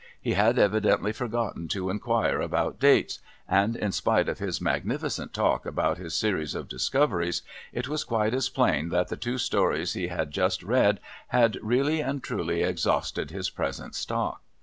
He 0.19 0.33
had 0.33 0.57
evidently 0.57 1.11
forgotten 1.13 1.67
to 1.67 1.91
inquire 1.91 2.41
about 2.41 2.79
dates; 2.79 3.19
and, 3.47 3.75
in 3.75 3.91
spite 3.91 4.27
of 4.27 4.39
his 4.39 4.59
magnificent 4.59 5.31
talk 5.31 5.63
about 5.67 5.99
his 5.99 6.15
series 6.15 6.55
of 6.55 6.67
discoveries, 6.67 7.43
it 7.71 7.87
was 7.87 8.03
quite 8.03 8.33
as 8.33 8.49
plain 8.49 8.89
that 8.89 9.09
the 9.09 9.15
two 9.15 9.37
stories 9.37 9.93
he 9.93 10.07
had 10.07 10.31
just 10.31 10.63
read, 10.63 10.99
had 11.27 11.59
really 11.61 12.01
and 12.01 12.23
truly 12.23 12.63
exhausted 12.63 13.29
his 13.29 13.51
present 13.51 13.93
stock. 13.93 14.41